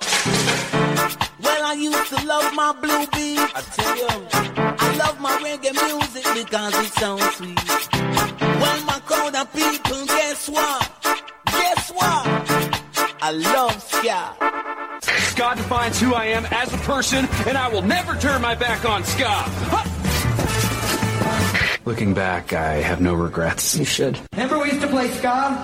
[0.00, 3.38] Well, I used to love my blue beat.
[3.38, 4.08] I tell you,
[4.78, 7.58] I love my reggae music because it sounds sweet.
[8.40, 10.90] Well, my crowd of people, guess what?
[11.46, 12.26] Guess what?
[13.20, 14.34] I love ska.
[15.30, 18.84] Ska defines who I am as a person, and I will never turn my back
[18.84, 19.44] on ska.
[21.84, 23.76] Looking back, I have no regrets.
[23.76, 24.18] You should.
[24.32, 25.56] Remember we used to play ska?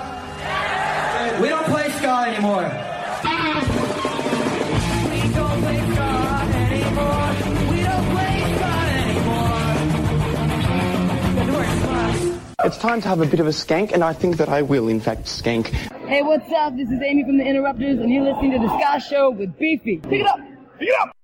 [1.40, 2.70] We don't play ska anymore.
[12.64, 14.88] It's time to have a bit of a skank, and I think that I will,
[14.88, 15.66] in fact, skank.
[16.08, 16.74] Hey, what's up?
[16.74, 19.98] This is Amy from the Interrupters, and you're listening to the Ska Show with Beefy.
[19.98, 20.38] Pick it up!
[20.78, 21.23] Pick it up!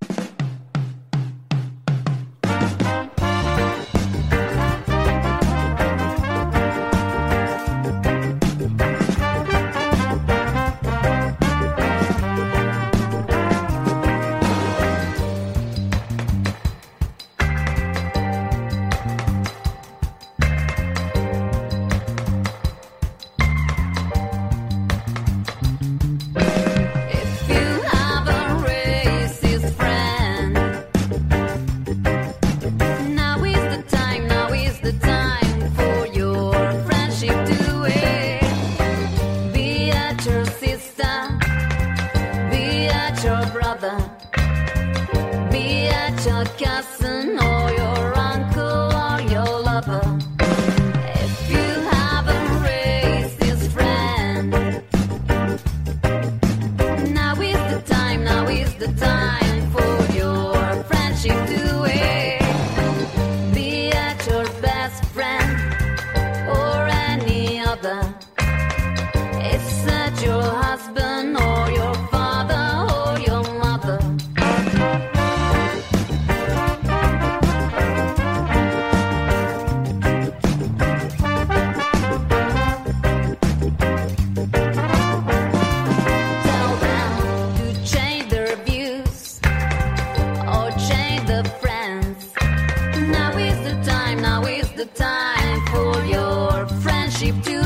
[97.31, 97.60] To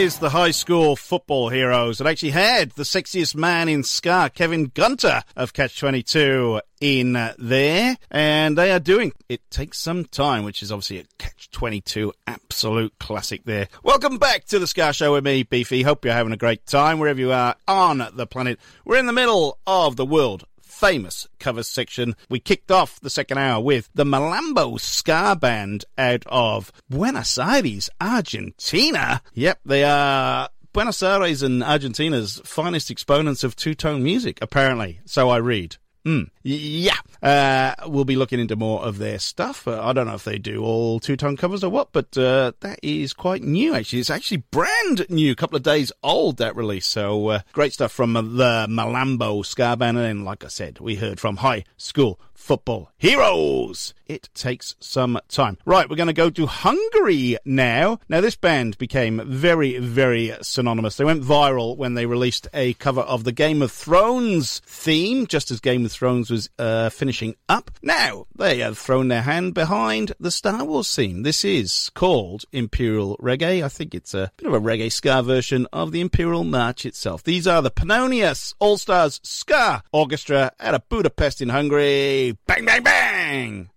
[0.00, 2.00] is the high school football heroes.
[2.00, 7.98] It actually had the sexiest man in Ska, Kevin Gunther of Catch 22 in there.
[8.10, 12.98] And they are doing It Takes Some Time, which is obviously a Catch 22 absolute
[12.98, 13.68] classic there.
[13.82, 15.82] Welcome back to the Ska Show with me, Beefy.
[15.82, 18.58] Hope you're having a great time wherever you are on the planet.
[18.86, 20.46] We're in the middle of the world
[20.80, 22.16] famous covers section.
[22.30, 27.90] We kicked off the second hour with the Malambo Ska Band out of Buenos Aires,
[28.00, 29.20] Argentina.
[29.34, 35.00] Yep, they are Buenos Aires and Argentina's finest exponents of two tone music, apparently.
[35.04, 35.76] So I read.
[36.06, 39.66] Mm, yeah, uh, we'll be looking into more of their stuff.
[39.68, 42.52] Uh, I don't know if they do all two tone covers or what, but uh,
[42.60, 43.74] that is quite new.
[43.74, 46.86] Actually, it's actually brand new, a couple of days old that release.
[46.86, 51.20] So uh, great stuff from the Malambo Ska Band, and like I said, we heard
[51.20, 53.94] from High School Football Heroes.
[54.06, 55.56] It takes some time.
[55.64, 58.00] Right, we're going to go to Hungary now.
[58.08, 60.96] Now, this band became very, very synonymous.
[60.96, 65.52] They went viral when they released a cover of the Game of Thrones theme, just
[65.52, 67.70] as Game of Thrones was uh, finishing up.
[67.82, 71.22] Now, they have thrown their hand behind the Star Wars theme.
[71.22, 73.62] This is called Imperial Reggae.
[73.62, 77.22] I think it's a bit of a reggae ska version of the Imperial March itself.
[77.22, 82.29] These are the Pannonia All Stars Ska Orchestra out of Budapest in Hungary.
[82.46, 83.70] Bang, bang, bang!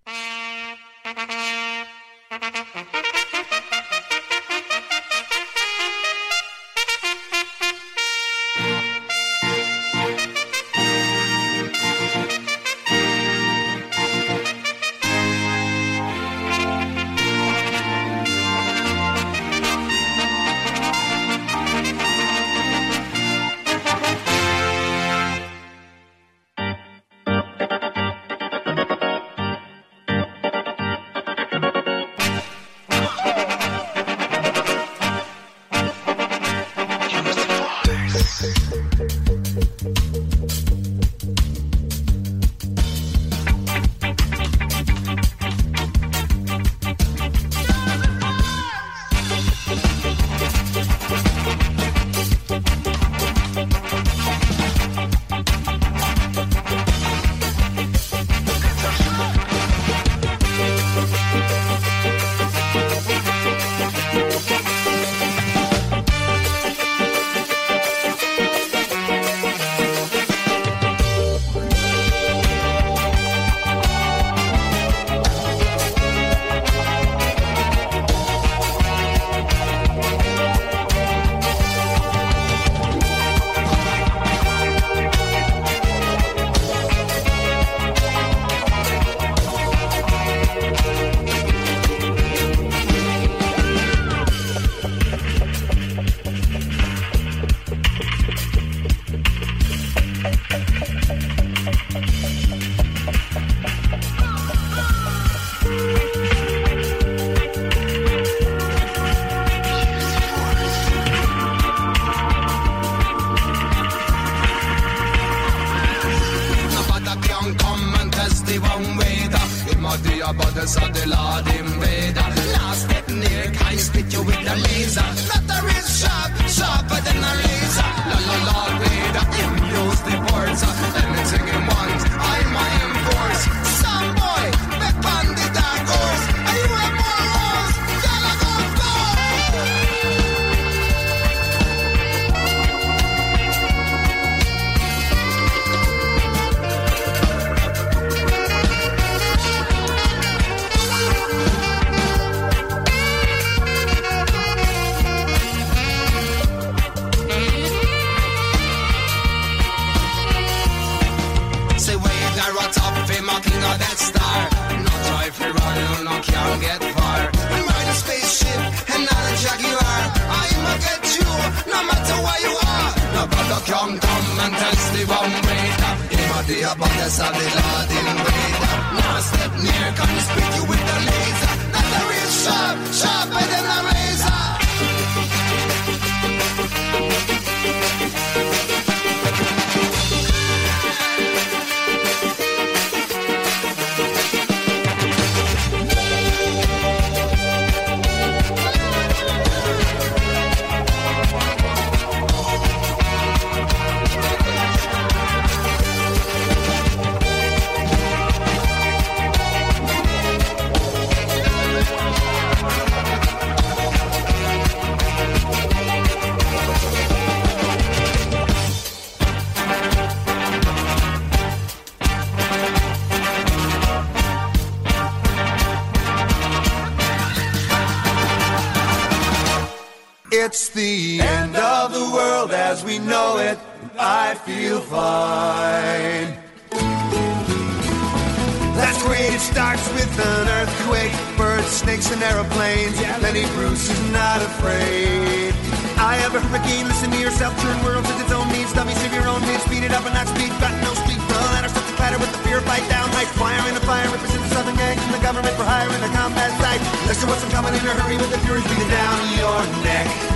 [240.19, 242.99] An earthquake, birds, snakes, and aeroplanes.
[243.21, 245.53] Lenny Bruce is not afraid.
[245.97, 249.13] I have a hurricane, listen to yourself, turn worlds at its own means, dummy, save
[249.13, 251.89] your own needs, speed it up and not speed, got no speed, the ladder starts
[251.89, 254.75] to clatter with the fear, fight down, high fire in a fire, represent the southern
[254.75, 256.81] gang from the government for hire in the combat site.
[257.07, 260.32] Listen what's coming in a hurry with the furies beating down your neck.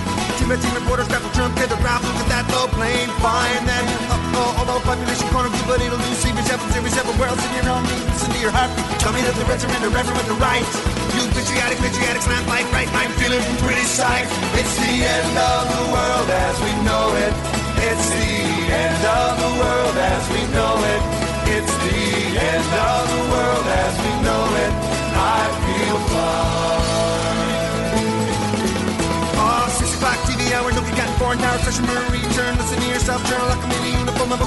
[0.48, 3.84] Team team reporters grapple Trump, get the ground, look at that low plane, fine then.
[4.08, 7.84] Uh, oh, although population corner but it'll secret seven, series seven worlds in your own
[7.84, 8.88] needs, to your heartbeat.
[8.96, 10.64] Tell me that the Reds are in the reverend with the right.
[11.12, 14.32] You patriotic, patriotic, slam like right, I'm feeling pretty psyched.
[14.56, 17.34] It's the end of the world as we know it.
[17.84, 18.32] It's the
[18.72, 21.02] end of the world as we know it.
[21.60, 22.00] It's the
[22.40, 24.72] end of the world as we know it.
[25.12, 26.77] I feel fine.
[31.28, 33.20] No got foreign tower, session Marie, turn, listen to yourself,
[33.52, 34.40] like a mini uniform, I'm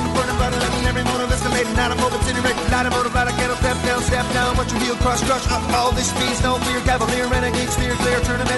[0.58, 3.14] letting every escalating, not a moment, incinerate, not a motive,
[3.62, 6.10] step down, step down, what you feel, crush, crush, up, all this
[6.42, 8.50] no fear, cavalier, renegade, steer clear, a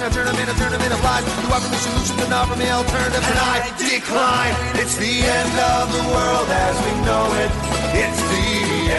[0.96, 2.68] a lies, you offer me solutions and offer me
[3.12, 7.52] and I decline, it's the end of the world as we know it,
[7.92, 8.48] it's the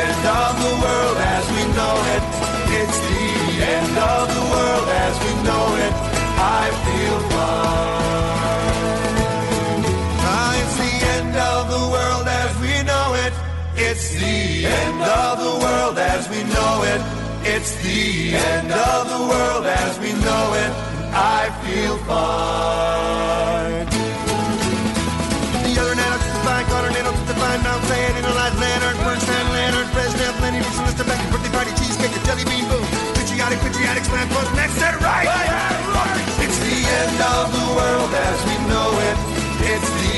[0.04, 2.23] end of the world as we know it,
[2.76, 3.25] it's the
[3.73, 5.95] end of the world as we know it,
[6.37, 8.03] I feel fine.
[14.64, 17.00] End of the world as we know it.
[17.44, 20.73] It's the end of the world as we know it.
[21.12, 23.87] I feel fine.
[25.64, 28.97] The other nano to the fine, Connor nano to the fine, Mount Saying, Analyze Leonard,
[29.04, 31.04] Bernstein, Leonard, Brezhnev, Lenny, Nixon, Mr.
[31.06, 32.85] Becky, birthday party, cheesecake, a jelly bean, boom.
[33.14, 35.28] Patriotic, patriotic, slam, plus next set right.
[36.40, 39.17] It's the end of the world as we know it.
[39.65, 40.14] It's the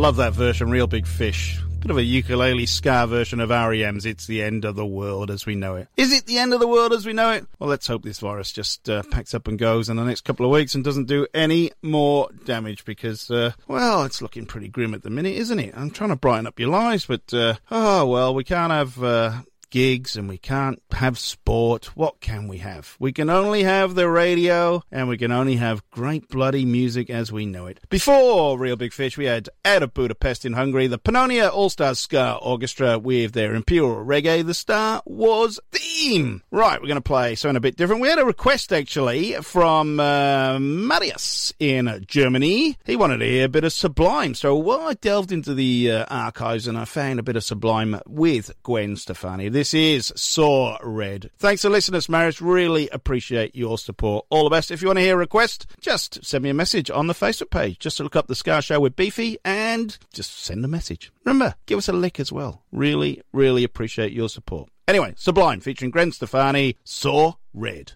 [0.00, 1.60] Love that version, Reel Big Fish.
[1.80, 5.44] Bit of a ukulele ska version of REM's It's the End of the World as
[5.44, 5.88] we know it.
[5.94, 7.46] Is it the end of the world as we know it?
[7.58, 10.46] Well, let's hope this virus just uh, packs up and goes in the next couple
[10.46, 14.94] of weeks and doesn't do any more damage because, uh, well, it's looking pretty grim
[14.94, 15.74] at the minute, isn't it?
[15.76, 19.42] I'm trying to brighten up your lives, but, uh, oh, well, we can't have, uh,
[19.70, 21.96] gigs and we can't have sport.
[21.96, 22.96] What can we have?
[22.98, 27.32] We can only have the radio and we can only have great bloody music as
[27.32, 27.80] we know it.
[27.88, 31.98] Before Reel Big Fish, we had out of Budapest in Hungary, the Pannonia All Stars
[31.98, 36.42] Ska Orchestra with their Imperial Reggae, the Star Wars theme.
[36.50, 38.02] Right, we're going to play something a bit different.
[38.02, 42.76] We had a request actually from uh, Marius in Germany.
[42.84, 44.34] He wanted to hear a bit of Sublime.
[44.34, 48.00] So while I delved into the uh, archives and I found a bit of Sublime
[48.06, 51.30] with Gwen Stefani, this is Saw Red.
[51.38, 52.40] Thanks for listening, Marius.
[52.40, 54.24] Really appreciate your support.
[54.30, 54.70] All the best.
[54.70, 57.50] If you want to hear a request, just send me a message on the Facebook
[57.50, 57.78] page.
[57.78, 61.12] Just look up the Ska Show with Beefy and just send a message.
[61.26, 62.62] Remember, give us a lick as well.
[62.72, 64.70] Really, really appreciate your support.
[64.88, 67.92] Anyway, Sublime featuring Gwen Stefani, Saw Red.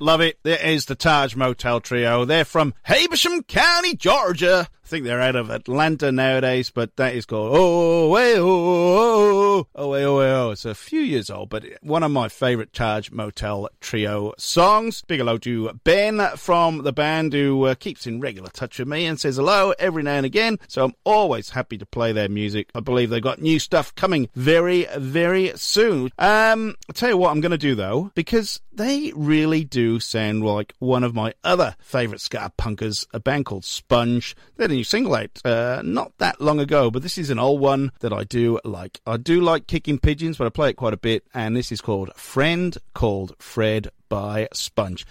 [0.00, 0.38] Love it.
[0.44, 2.24] There is the Taj Motel Trio.
[2.24, 4.68] They're from Habersham County, Georgia.
[4.88, 9.66] I think they're out of Atlanta nowadays, but that is called Oh, way, oh, oh,
[9.74, 10.50] oh, way, oh, oh.
[10.52, 15.02] It's a few years old, but one of my favorite Taj Motel Trio songs.
[15.06, 19.04] Big hello to Ben from the band who uh, keeps in regular touch with me
[19.04, 20.58] and says hello every now and again.
[20.68, 22.70] So I'm always happy to play their music.
[22.74, 26.10] I believe they've got new stuff coming very, very soon.
[26.18, 30.44] Um, I'll tell you what I'm going to do though, because they really do sound
[30.44, 34.34] like one of my other favourite ska punkers, a band called Spunge.
[34.56, 37.38] They had a new single out uh, not that long ago, but this is an
[37.38, 39.00] old one that I do like.
[39.06, 41.80] I do like Kicking Pigeons, but I play it quite a bit, and this is
[41.80, 45.04] called Friend Called Fred by Spunge.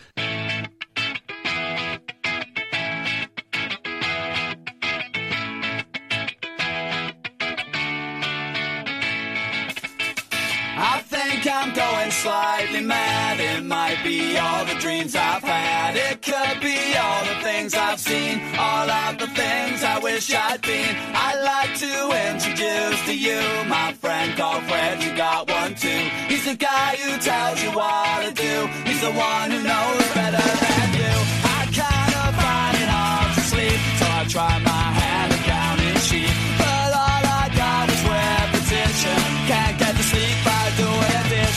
[11.67, 13.41] I'm going slightly mad.
[13.41, 15.97] It might be all the dreams I've had.
[15.97, 18.39] It could be all the things I've seen.
[18.57, 20.95] All of the things I wish I'd been.
[21.11, 21.93] I'd like to
[22.31, 25.03] introduce to you my friend called Fred.
[25.03, 26.07] You got one too.
[26.31, 28.55] He's the guy who tells you what to do.
[28.87, 31.15] He's the one who knows better than you.
[31.51, 35.99] I kind of find it hard to sleep, so I try my hand at counting
[35.99, 36.31] sheep.
[36.63, 39.19] But all I got is repetition.
[39.51, 40.56] Can't get to sleep by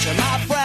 [0.01, 0.17] addition.
[0.17, 0.60] My friend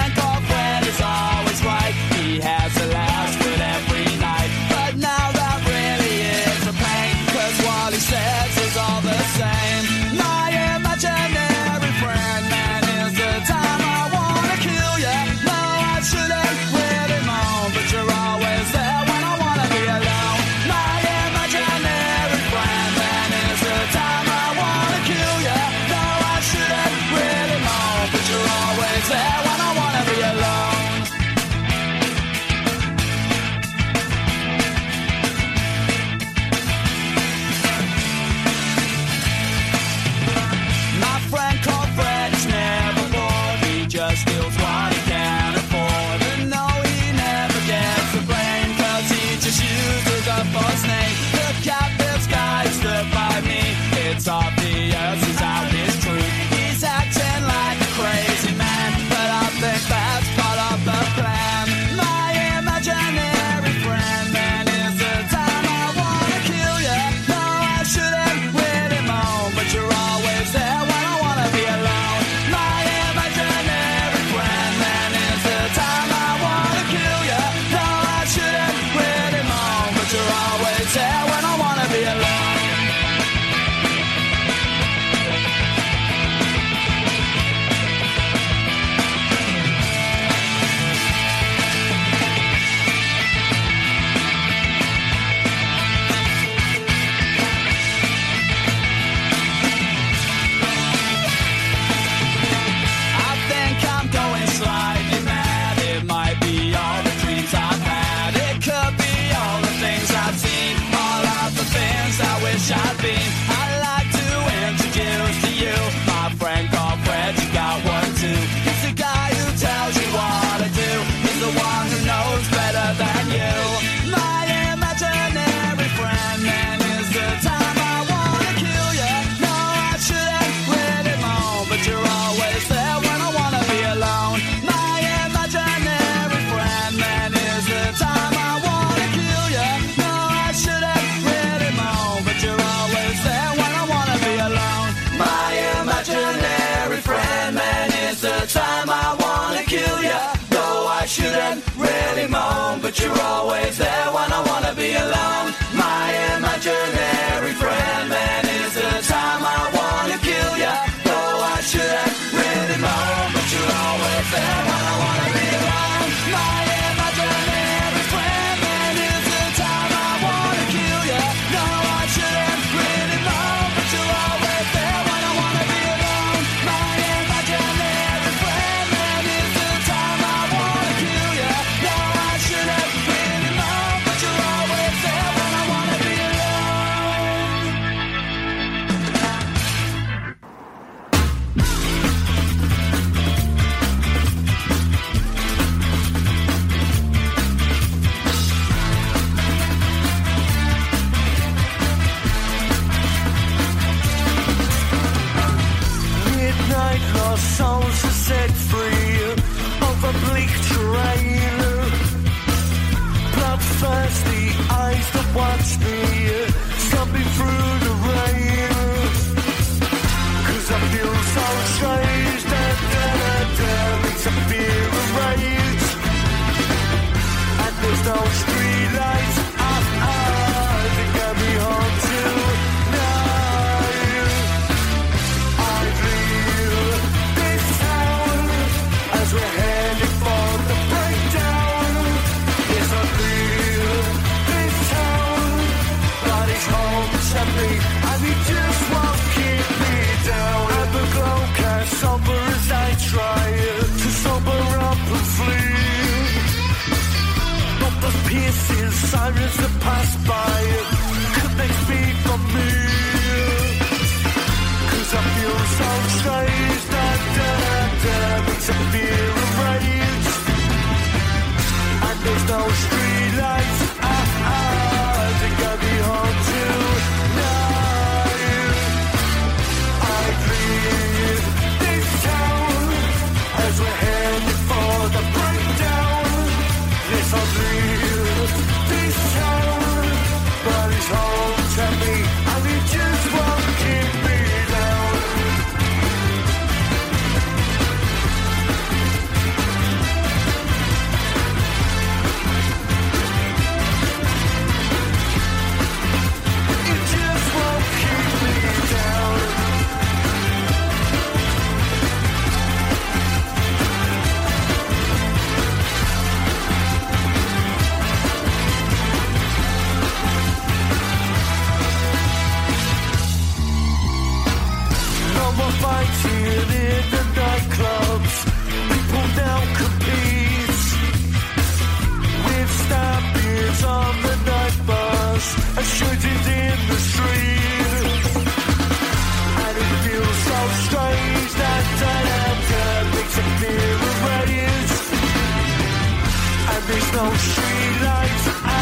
[347.67, 348.75] no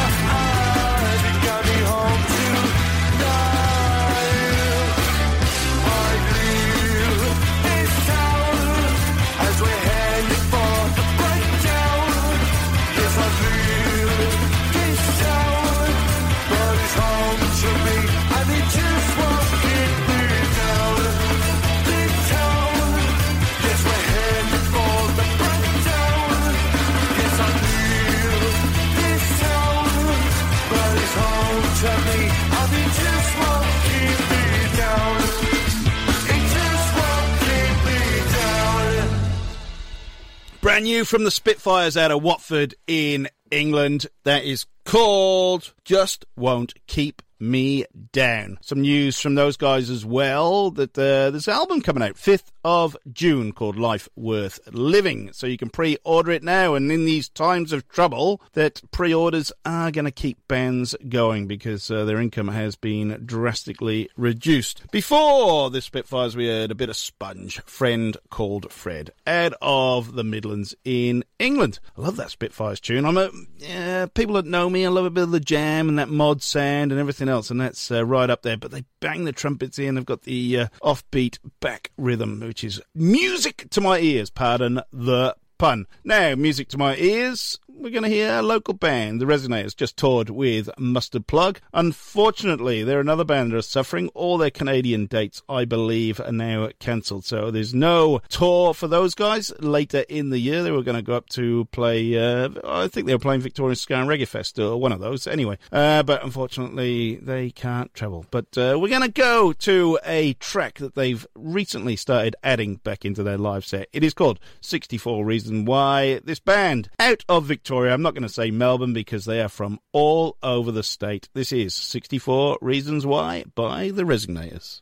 [40.74, 44.08] Brand new from the Spitfires out of Watford in England.
[44.24, 48.58] That is called Just Won't Keep Me Down.
[48.62, 52.52] Some news from those guys as well that uh, there's an album coming out 5th
[52.64, 55.32] of June called Life Worth Living.
[55.34, 56.74] So you can pre-order it now.
[56.76, 61.92] And in these times of trouble, that pre-orders are going to keep bands going because
[61.92, 64.90] uh, their income has been drastically reduced.
[64.92, 70.24] Before the Spitfires, we heard a bit of Spunge, Friend Called Fred, out of the
[70.24, 71.80] Midlands in England.
[71.98, 73.06] I love that Spitfires tune.
[73.06, 74.86] I'm a people that know me.
[74.86, 77.92] I love a bit of the jam and that mod sound and everything and that's
[77.92, 78.58] uh, right up there.
[78.58, 79.96] But they bang the trumpets in.
[79.96, 84.30] They've got the uh, offbeat back rhythm, which is music to my ears.
[84.30, 85.88] Pardon the pun.
[86.04, 87.60] Now, music to my ears.
[87.68, 91.60] We're going to hear a local band, the Resignators, just toured with Mustard Plug.
[91.74, 94.10] Unfortunately, they're another band that are suffering.
[94.14, 97.26] All their Canadian dates, I believe, are now cancelled.
[97.26, 99.52] So there's no tour for those guys.
[99.60, 103.08] Later in the year, they were going to go up to play, uh, I think
[103.08, 105.26] they were playing Victorian Ska and Reggae Fest or one of those.
[105.26, 108.26] Anyway, uh, but unfortunately, they can't travel.
[108.30, 113.04] But uh, we're going to go to a track that they've recently started adding back
[113.04, 113.90] into their live set.
[113.92, 116.20] It is called 64 Reasons Why.
[116.24, 119.80] This band out of Victoria, I'm not going to say Melbourne because they are from
[119.92, 121.30] all over the state.
[121.34, 124.82] This is 64 Reasons Why by the Resignators.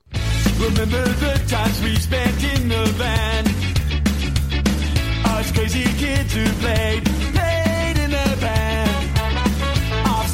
[0.60, 3.48] Remember the times we spent in the van.
[5.26, 8.32] Us crazy kids who played, played in the.
[10.06, 10.28] Off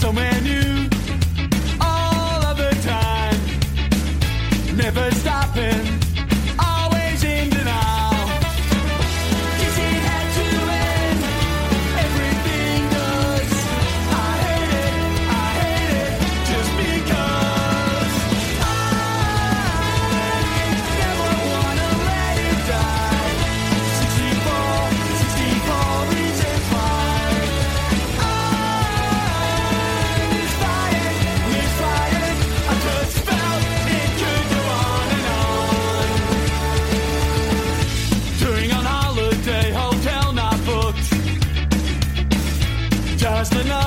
[43.50, 43.87] The night.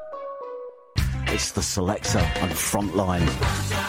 [1.33, 3.80] it's the Selecter and frontline.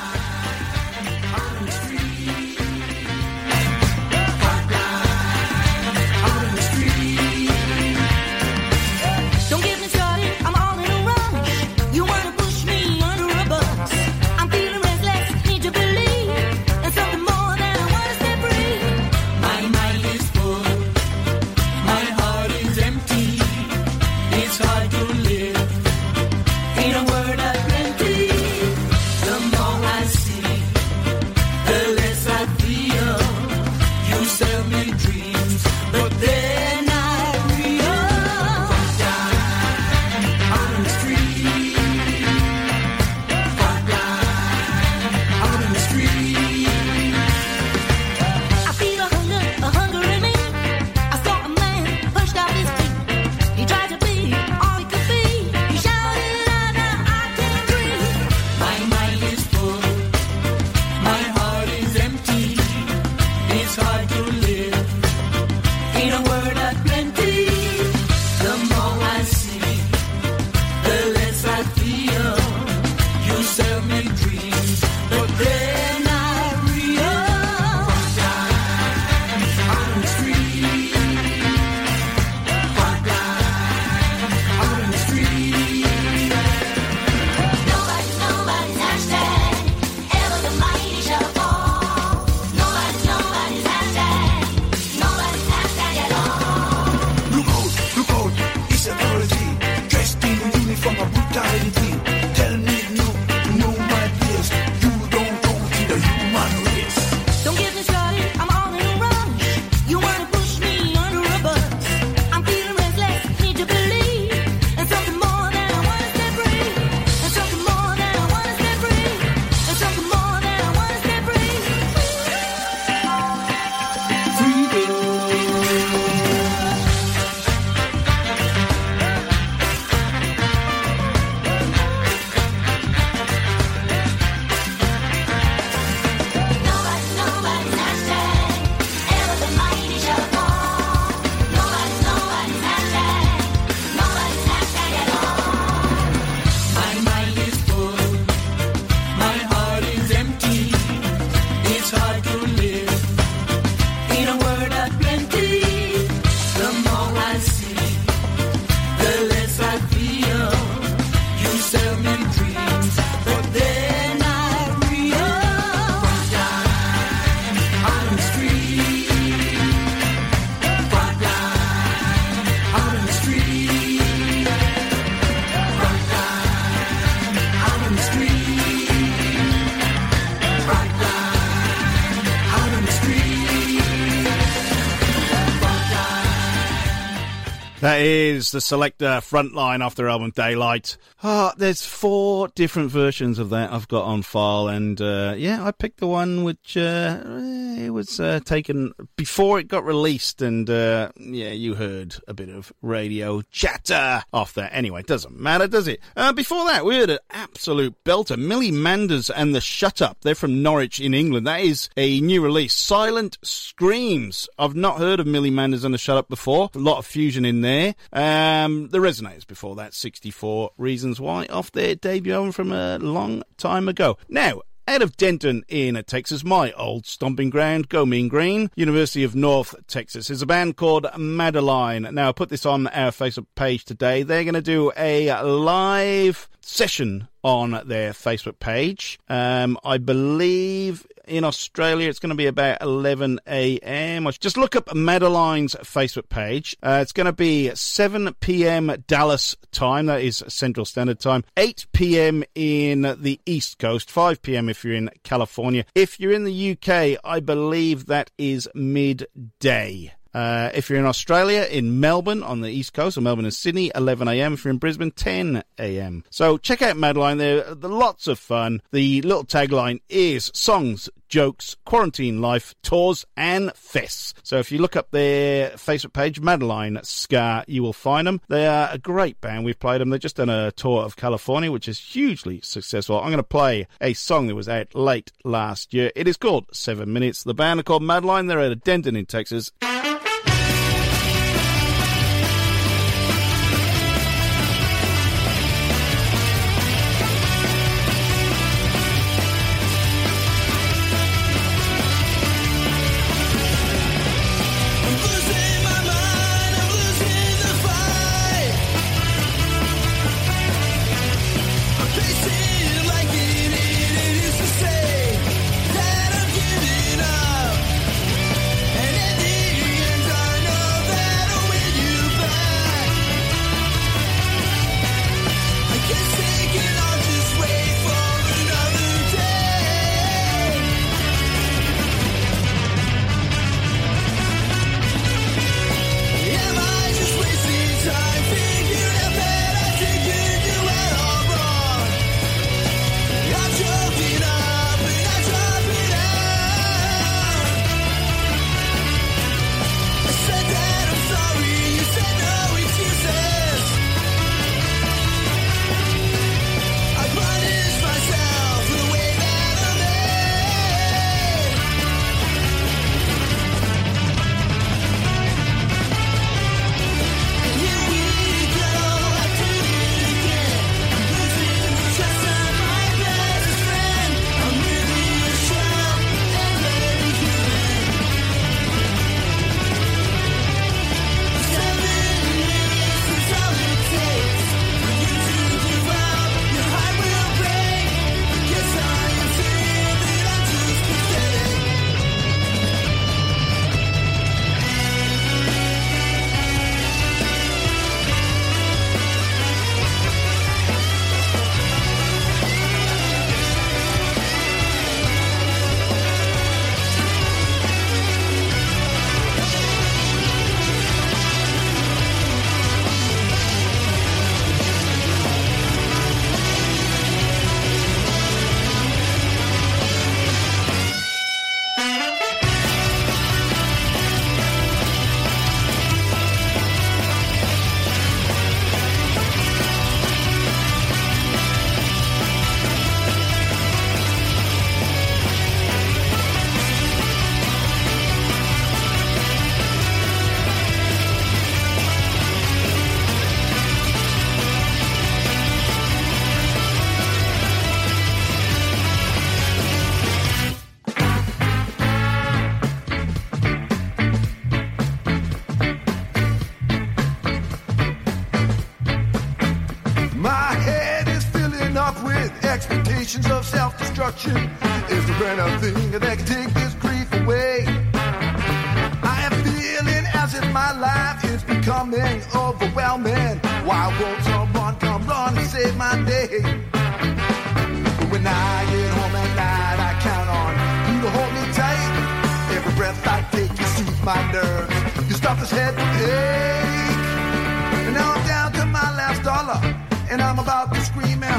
[188.43, 190.97] Is the Selecter Frontline off their album Daylight.
[191.23, 195.71] Ah, there's four different versions of that I've got on file, and uh, yeah, I
[195.71, 201.13] picked the one which uh, it was uh, taken before it got released, and uh,
[201.21, 204.71] yeah, you heard a bit of radio chatter off there.
[204.73, 206.01] Anyway, doesn't matter, does it?
[206.17, 210.19] Uh, before that, we heard an absolute belter, Millie Manders and the Shut Up.
[210.23, 211.47] They're from Norwich in England.
[211.47, 214.49] That is a new release, Silent Screams.
[214.59, 216.71] I've not heard of Millie Manders and the Shut Up before.
[216.75, 217.95] A lot of fusion in there.
[218.33, 223.43] Um, the Resignators before that, 64 Reasons Why, off their debut album from a long
[223.59, 224.17] time ago.
[224.29, 229.35] Now, out of Denton in Texas, my old stomping ground, Go Mean Green, University of
[229.35, 232.09] North Texas, is a band called Madaline.
[232.15, 234.23] Now, I put this on our Facebook page today.
[234.23, 239.19] They're going to do a live session on their Facebook page.
[239.29, 244.29] Um, I believe in Australia it's going to be about 11 a.m.
[244.39, 246.77] Just look up Madaline's Facebook page.
[246.83, 249.03] Uh, it's going to be 7 p.m.
[249.07, 252.45] Dallas time, that is Central Standard Time, 8 p.m.
[252.55, 254.69] in the East Coast, 5 p.m.
[254.69, 255.85] if you're in California.
[255.95, 260.13] If you're in the UK, I believe that is midday.
[260.35, 263.91] Uh, if you're in Australia, in Melbourne on the East Coast, or Melbourne and Sydney,
[263.91, 264.55] 11am.
[264.55, 266.25] If you're in Brisbane, 10am.
[266.31, 267.39] So check out Madaline.
[267.39, 268.83] They're, they're lots of fun.
[268.93, 274.35] The little tagline is songs, jokes, quarantine life, tours, and fests.
[274.43, 278.41] So if you look up their Facebook page, Madaline Ska, you will find them.
[278.49, 279.65] They are a great band.
[279.65, 280.11] We've played them.
[280.11, 283.19] They've just done a tour of California, which is hugely successful.
[283.19, 286.11] I'm going to play a song that was out late last year.
[286.17, 287.43] It is called Seven Minutes.
[287.43, 288.47] The band are called Madaline.
[288.47, 289.73] They're out of Denton in Texas.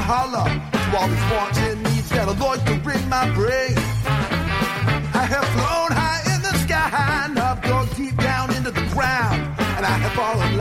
[0.04, 3.72] holler to all these wants and needs that are lodged bring my brain.
[5.16, 6.88] I have flown high in the sky,
[7.24, 9.40] and I've dug deep down into the ground,
[9.76, 10.53] and I have fallen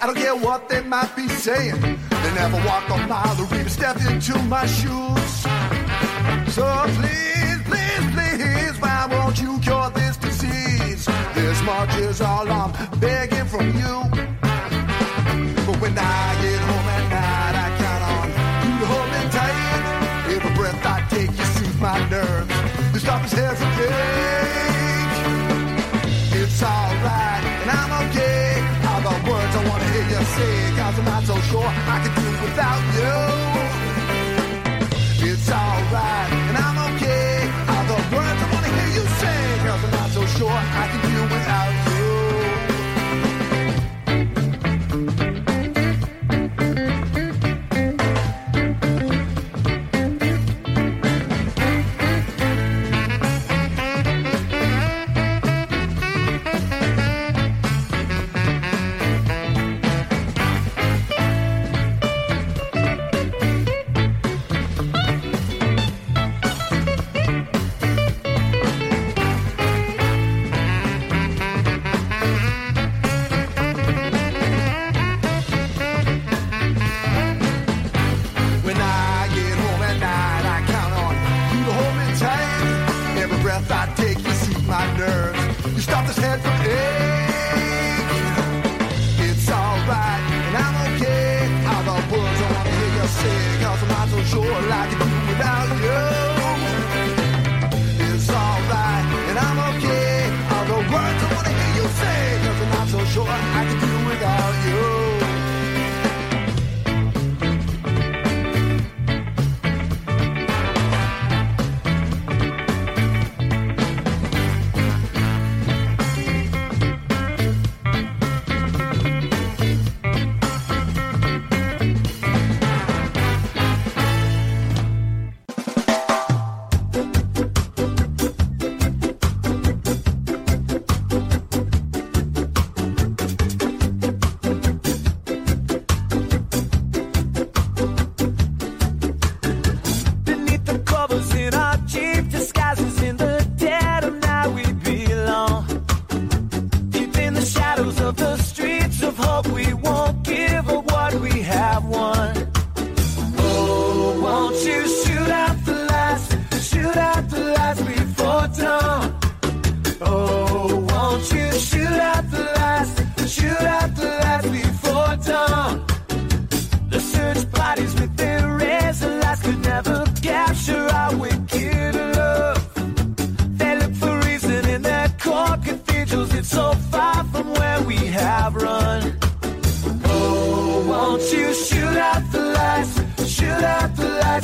[0.00, 1.80] I don't care what they might be saying.
[1.80, 5.32] They never walk a mile or even step into my shoes.
[6.54, 6.64] So
[6.98, 11.06] please, please, please, why won't you cure this disease?
[11.34, 13.96] This much is all I'm begging from you.
[15.66, 16.27] But when I
[30.98, 33.27] I'm not so sure I could do without you.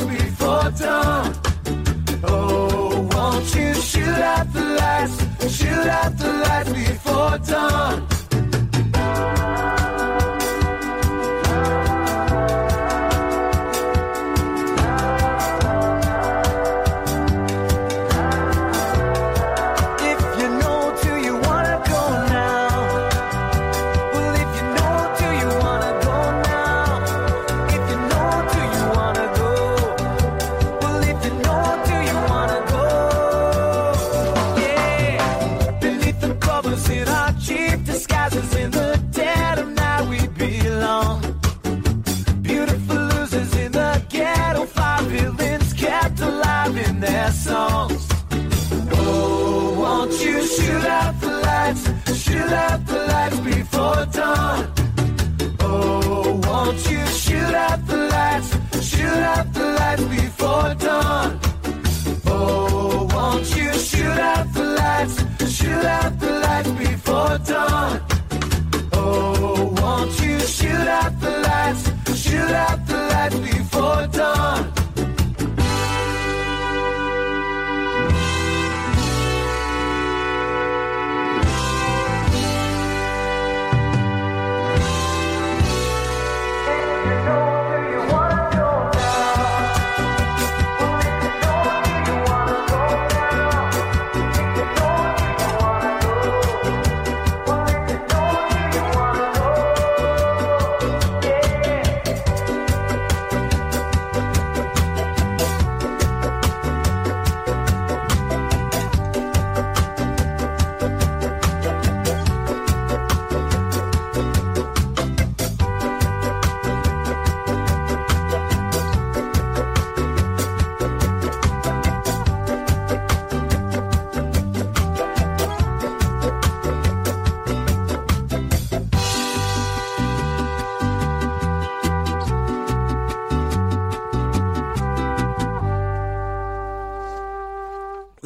[0.00, 1.34] right before dawn.
[2.24, 8.13] Oh, won't you shoot out the lights, shoot out the lights before dawn.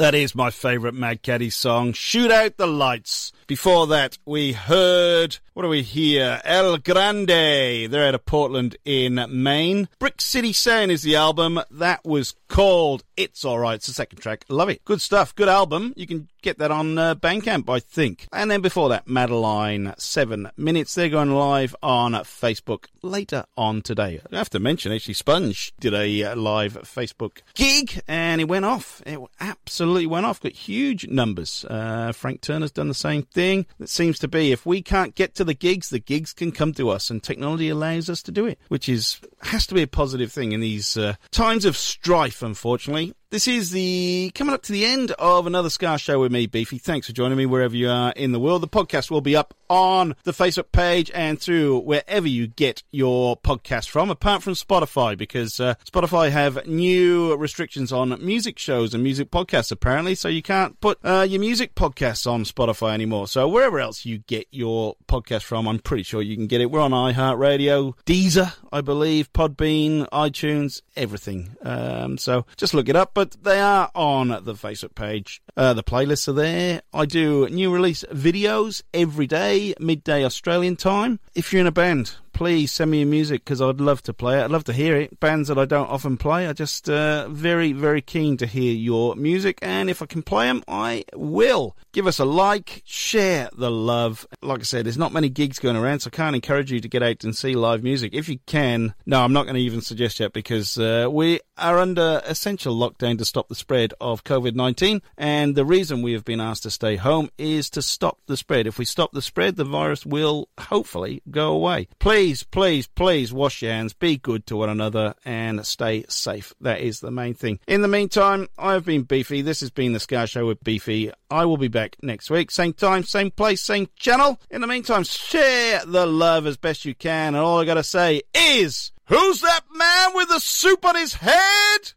[0.08, 3.30] That is my favourite Mad Caddy song, Shoot Out the Lights.
[3.46, 6.40] Before that, we heard, what do we hear?
[6.44, 7.90] El Grande.
[7.90, 9.86] They're out of Portland in Maine.
[9.98, 11.60] Brick City Sound is the album.
[11.70, 13.78] That was called It's Alright.
[13.78, 14.44] It's the second track.
[14.48, 14.84] Love it.
[14.84, 15.34] Good stuff.
[15.34, 15.92] Good album.
[15.96, 18.28] You can get that on uh, Bandcamp, I think.
[18.32, 20.94] And then before that, Madaline, seven minutes.
[20.94, 24.20] They're going live on Facebook later on today.
[24.32, 28.64] I have to mention, actually, Spunge did a uh, live Facebook gig and it went
[28.64, 29.02] off.
[29.04, 30.40] It absolutely went off.
[30.40, 31.64] Got huge numbers.
[31.68, 33.66] Uh, Frank Turner's done the same thing.
[33.80, 36.72] It seems to be if we can't get to the gigs, the gigs can come
[36.74, 39.88] to us, and technology allows us to do it, which is has to be a
[39.88, 42.42] positive thing in these uh, times of strife.
[42.42, 46.46] Unfortunately, this is the coming up to the end of another Ska show with me,
[46.46, 46.78] Beefy.
[46.78, 48.62] Thanks for joining me wherever you are in the world.
[48.62, 53.36] The podcast will be up on the Facebook page and through wherever you get your
[53.36, 59.02] podcast from, apart from Spotify, because uh, Spotify have new restrictions on music shows and
[59.02, 63.28] music podcasts apparently, so you can't put uh, your music podcasts on Spotify anymore.
[63.28, 66.70] So wherever else you get your podcast from, I'm pretty sure you can get it.
[66.70, 71.56] We're on iHeartRadio, Deezer, I believe, Podbean, iTunes, everything.
[71.62, 75.42] Um, so just look it up but they are on the Facebook page.
[75.58, 76.82] Uh, the playlists are there.
[76.94, 81.18] I do new release videos every day, midday Australian time.
[81.34, 84.38] If you're in a band, please send me your music because I'd love to play
[84.38, 84.44] it.
[84.44, 85.18] I'd love to hear it.
[85.18, 89.16] Bands that I don't often play, I just uh, very, very keen to hear your
[89.16, 89.58] music.
[89.60, 91.76] And if I can play them, I will.
[91.90, 94.24] Give us a like, share the love.
[94.40, 96.88] Like I said, there's not many gigs going around, so I can't encourage you to
[96.88, 98.14] get out and see live music.
[98.14, 101.78] If you can, no, I'm not going to even suggest yet because uh, we are
[101.78, 105.02] under essential lockdown to stop the spread of COVID 19.
[105.16, 108.66] And the reason we have been asked to stay home is to stop the spread.
[108.66, 111.88] If we stop the spread, the virus will hopefully go away.
[111.98, 116.54] Please, please, please wash your hands, be good to one another, and stay safe.
[116.60, 117.60] That is the main thing.
[117.66, 119.42] In the meantime, I have been Beefy.
[119.42, 121.12] This has been the Ska Show with Beefy.
[121.30, 122.50] I will be back next week.
[122.50, 124.40] Same time, same place, same channel.
[124.50, 127.34] In the meantime, share the love as best you can.
[127.34, 131.92] And all I gotta say is, who's that man with the soup on his head?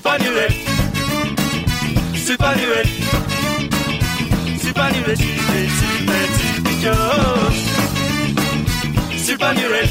[0.00, 0.52] Soup on your head.
[2.16, 2.86] Soup on your head.
[4.58, 7.60] Soup on your head, stupid, stupid, Soupy George.
[9.18, 9.90] Soup on your head.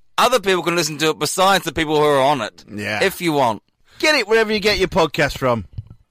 [0.17, 2.63] other people can listen to it besides the people who are on it.
[2.71, 3.03] Yeah.
[3.03, 3.63] If you want.
[3.99, 5.65] Get it wherever you get your podcast from.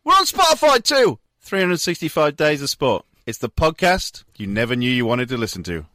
[0.05, 1.19] We're on Spotify too.
[1.41, 3.05] 365 Days of Sport.
[3.27, 5.87] It's the podcast you never knew you wanted to listen to.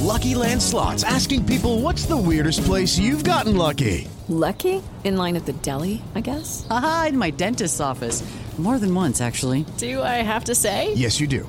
[0.00, 4.08] Lucky Land Slots asking people what's the weirdest place you've gotten lucky?
[4.28, 4.82] Lucky?
[5.04, 6.66] In line at the deli, I guess?
[6.70, 8.22] Aha, in my dentist's office.
[8.58, 9.64] More than once, actually.
[9.78, 10.92] Do I have to say?
[10.94, 11.48] Yes, you do.